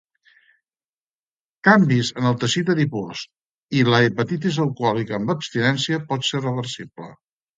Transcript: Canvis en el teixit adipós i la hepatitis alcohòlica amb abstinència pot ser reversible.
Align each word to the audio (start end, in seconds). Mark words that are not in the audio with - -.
Canvis 1.67 2.09
en 2.21 2.29
el 2.29 2.37
teixit 2.43 2.71
adipós 2.75 3.21
i 3.81 3.85
la 3.95 4.01
hepatitis 4.07 4.59
alcohòlica 4.65 5.17
amb 5.21 5.35
abstinència 5.37 6.03
pot 6.09 6.29
ser 6.31 6.45
reversible. 6.49 7.11